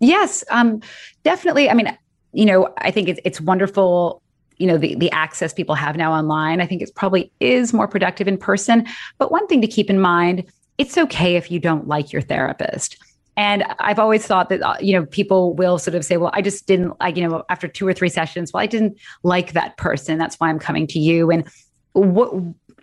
[0.00, 0.80] Yes, um,
[1.24, 1.68] definitely.
[1.68, 1.96] I mean,
[2.32, 4.22] you know, I think it's it's wonderful.
[4.58, 6.60] You know, the the access people have now online.
[6.60, 8.86] I think it probably is more productive in person.
[9.18, 10.44] But one thing to keep in mind:
[10.78, 12.96] it's okay if you don't like your therapist.
[13.36, 16.42] And I've always thought that, uh, you know, people will sort of say, well, I
[16.42, 19.76] just didn't like, you know, after two or three sessions, well, I didn't like that
[19.76, 20.18] person.
[20.18, 21.30] That's why I'm coming to you.
[21.30, 21.48] And
[21.92, 22.34] what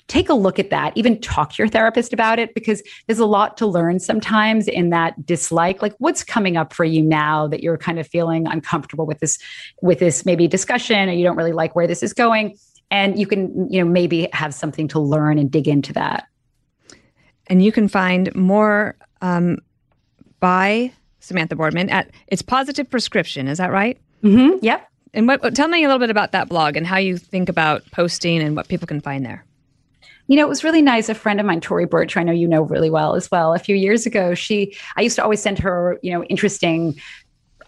[0.08, 3.26] take a look at that even talk to your therapist about it because there's a
[3.26, 7.64] lot to learn sometimes in that dislike like what's coming up for you now that
[7.64, 9.40] you're kind of feeling uncomfortable with this
[9.82, 12.58] with this maybe discussion or you don't really like where this is going.
[12.92, 16.28] And you can you know maybe have something to learn and dig into that.
[17.48, 19.58] And you can find more um,
[20.40, 23.48] by samantha boardman at it's positive prescription.
[23.48, 24.00] Is that right?
[24.24, 24.64] Mm-hmm.
[24.64, 24.88] yep.
[25.14, 27.90] And what, tell me a little bit about that blog and how you think about
[27.92, 29.46] posting and what people can find there
[30.28, 31.10] you know, it was really nice.
[31.10, 33.54] A friend of mine, Tory Burch, I know you know really well as well.
[33.54, 37.00] A few years ago, she, I used to always send her, you know, interesting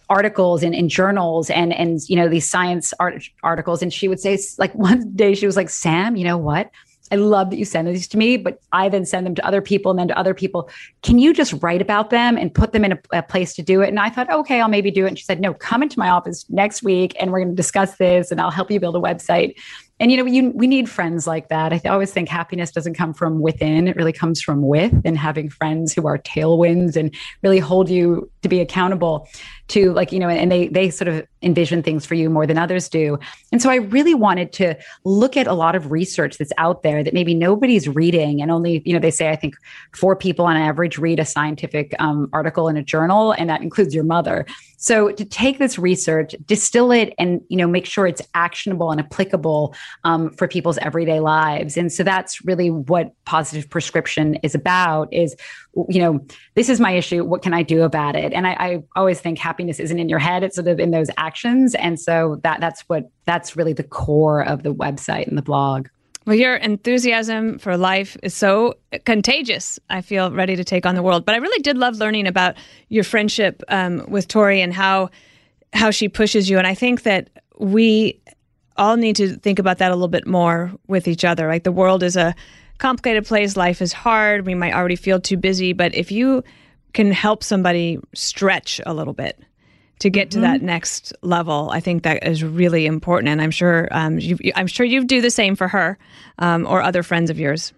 [0.10, 4.22] articles in, in journals and and you know these science art, articles and she would
[4.22, 6.72] say like one day she was like sam you know what
[7.12, 9.62] I love that you send these to me, but I then send them to other
[9.62, 10.70] people and then to other people.
[11.04, 13.82] Can you just write about them and put them in a, a, place to do
[13.82, 13.90] it?
[13.90, 15.10] And I thought, okay, I'll maybe do it.
[15.10, 17.96] And she said, no, come into my office next week and we're going to discuss
[17.96, 19.56] this and I'll help you build a website
[20.00, 21.74] and you know you, we need friends like that.
[21.74, 23.88] I always think happiness doesn't come from within.
[23.88, 28.30] It really comes from with and having friends who are tailwinds and really hold you
[28.44, 29.28] to be accountable
[29.70, 32.58] to like you know and they they sort of envision things for you more than
[32.58, 33.20] others do.
[33.52, 37.04] And so i really wanted to look at a lot of research that's out there
[37.04, 38.42] that maybe nobody's reading.
[38.42, 39.56] And only you know they say i think
[39.94, 43.94] four people on average read a scientific um, article in a journal and that includes
[43.94, 44.46] your mother.
[44.78, 49.02] So to take this research distill it and you know make sure it's actionable and
[49.02, 51.78] applicable um, for people's everyday lives.
[51.78, 55.36] And so that's really what positive prescription is about is
[55.90, 56.20] you know
[56.56, 57.24] this is my issue.
[57.24, 58.34] What can i do about it?
[58.34, 61.10] And I, I, always think happiness isn't in your head it's sort of in those
[61.18, 61.74] actions.
[61.74, 65.88] And so that that's what that's really the core of the website and the blog.
[66.28, 71.02] Well your enthusiasm for life is so contagious i feel ready to take on the
[71.02, 71.26] world.
[71.26, 72.56] But i really did love learning about
[72.90, 75.10] your friendship um, with Tory and how
[75.74, 76.60] how she pushes you.
[76.60, 78.22] And i think that we
[78.76, 81.72] all need to think about that a little bit more with each other like the
[81.72, 82.36] world is a
[82.78, 83.58] complicated place.
[83.58, 84.46] Life is hard.
[84.46, 86.44] We might already feel too busy, but if you
[86.94, 89.40] can help somebody stretch a little bit
[90.00, 90.42] to get mm-hmm.
[90.42, 93.30] to that next level, I think that is really important.
[93.30, 95.98] And I'm sure um, you, I'm sure you do the same for her
[96.40, 97.74] um, or other friends of yours.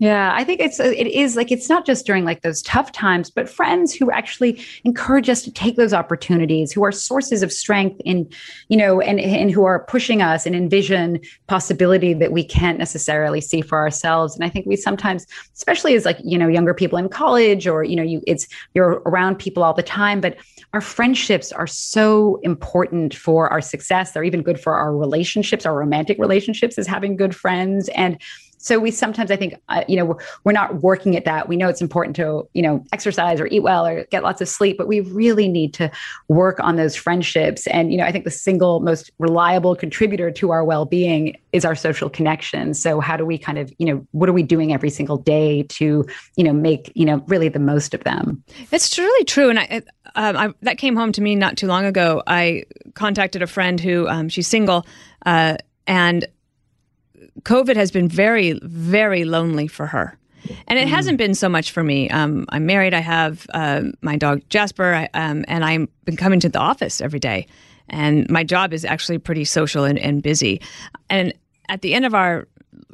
[0.00, 2.92] Yeah, I think it's uh, it is like it's not just during like those tough
[2.92, 7.52] times, but friends who actually encourage us to take those opportunities, who are sources of
[7.52, 8.30] strength in,
[8.68, 13.40] you know, and and who are pushing us and envision possibility that we can't necessarily
[13.40, 14.36] see for ourselves.
[14.36, 17.82] And I think we sometimes, especially as like you know younger people in college, or
[17.82, 20.36] you know you it's you're around people all the time, but
[20.74, 24.12] our friendships are so important for our success.
[24.12, 28.16] They're even good for our relationships, our romantic relationships, is having good friends and
[28.58, 31.48] so we sometimes i think uh, you know we're, we're not working at that.
[31.48, 34.48] We know it's important to you know exercise or eat well or get lots of
[34.48, 35.90] sleep but we really need to
[36.28, 37.66] work on those friendships.
[37.68, 41.74] And you know i think the single most reliable contributor to our well-being is our
[41.74, 42.74] social connection.
[42.74, 45.62] So how do we kind of you know what are we doing every single day
[45.64, 46.06] to
[46.36, 48.42] you know make you know really the most of them?
[48.70, 49.50] It's really true.
[49.50, 49.82] And i,
[50.14, 52.22] um, I that came home to me not too long ago.
[52.26, 54.86] I contacted a friend who um, she's single
[55.24, 55.56] uh,
[55.86, 56.26] and
[57.42, 60.18] COVID has been very, very lonely for her.
[60.66, 60.90] And it mm.
[60.90, 62.08] hasn't been so much for me.
[62.10, 62.94] Um, I'm married.
[62.94, 67.00] I have uh, my dog Jasper, I, um, and I've been coming to the office
[67.00, 67.46] every day.
[67.88, 70.60] And my job is actually pretty social and, and busy.
[71.10, 71.34] And
[71.68, 72.46] at the end of our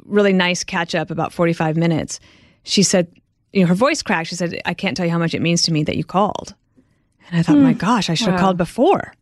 [0.05, 2.19] really nice catch up, about 45 minutes,
[2.63, 3.11] she said,
[3.53, 4.29] you know, her voice cracked.
[4.29, 6.55] She said, I can't tell you how much it means to me that you called.
[7.29, 7.63] And I thought, mm.
[7.63, 8.41] my gosh, I should have wow.
[8.41, 9.13] called before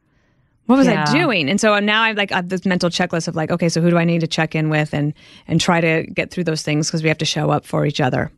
[0.65, 1.05] what was yeah.
[1.07, 1.49] I doing?
[1.49, 3.89] And so now I like I have this mental checklist of like, okay, so who
[3.89, 5.13] do I need to check in with and
[5.47, 7.99] and try to get through those things because we have to show up for each
[7.99, 8.31] other.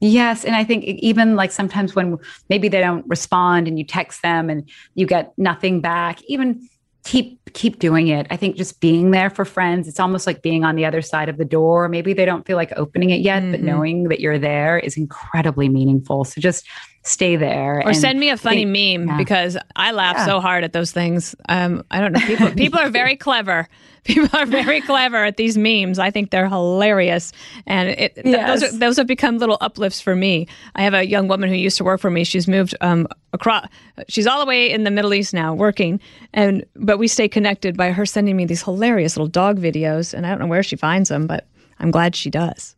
[0.00, 2.18] Yes, and I think even like sometimes when
[2.48, 6.68] maybe they don't respond and you text them and you get nothing back, even
[7.04, 8.26] keep keep doing it.
[8.30, 11.28] I think just being there for friends, it's almost like being on the other side
[11.28, 11.88] of the door.
[11.88, 13.52] Maybe they don't feel like opening it yet, mm-hmm.
[13.52, 16.24] but knowing that you're there is incredibly meaningful.
[16.24, 16.66] So just
[17.04, 19.16] stay there or send me a funny think, meme yeah.
[19.18, 20.26] because I laugh yeah.
[20.26, 21.34] so hard at those things.
[21.48, 22.20] Um, I don't know.
[22.20, 23.68] People people are very clever.
[24.04, 25.98] People are very clever at these memes.
[25.98, 27.32] I think they're hilarious,
[27.66, 28.60] and it, yes.
[28.60, 30.46] those are, those have become little uplifts for me.
[30.74, 32.24] I have a young woman who used to work for me.
[32.24, 33.66] She's moved um, across.
[34.08, 36.00] She's all the way in the Middle East now, working,
[36.34, 40.26] and but we stay connected by her sending me these hilarious little dog videos, and
[40.26, 41.46] I don't know where she finds them, but
[41.78, 42.76] I'm glad she does.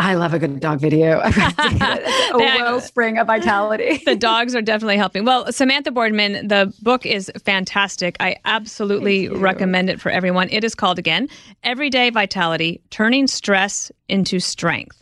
[0.00, 1.20] I love a good dog video.
[1.58, 4.00] a wellspring of vitality.
[4.04, 5.24] the dogs are definitely helping.
[5.24, 8.16] Well, Samantha Boardman, the book is fantastic.
[8.20, 10.48] I absolutely recommend it for everyone.
[10.50, 11.28] It is called again
[11.64, 14.96] Everyday Vitality Turning Stress into Strength.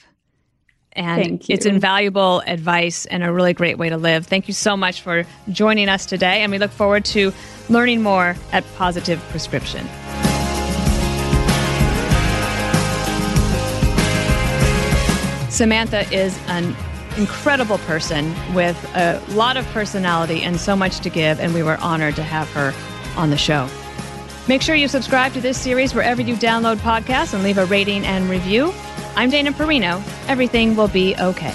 [0.93, 4.27] And it's invaluable advice and a really great way to live.
[4.27, 6.41] Thank you so much for joining us today.
[6.43, 7.35] And we look forward to
[7.69, 9.87] learning more at Positive Prescription.
[15.57, 16.77] Samantha is an
[17.17, 21.79] incredible person with a lot of personality and so much to give, and we were
[21.79, 22.75] honored to have her
[23.17, 23.67] on the show.
[24.49, 28.05] Make sure you subscribe to this series wherever you download podcasts and leave a rating
[28.05, 28.71] and review.
[29.15, 30.03] I'm Dana Perino.
[30.29, 31.55] Everything will be okay.